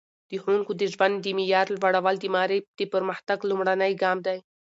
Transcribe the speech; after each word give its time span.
د 0.29 0.31
ښوونکو 0.43 0.71
د 0.77 0.81
ژوند 0.93 1.15
د 1.21 1.27
معیار 1.37 1.67
لوړول 1.75 2.15
د 2.19 2.25
معارف 2.33 2.63
د 2.79 2.81
پرمختګ 2.93 3.37
لومړنی 3.49 3.91
ګام 4.03 4.17
دی. 4.27 4.37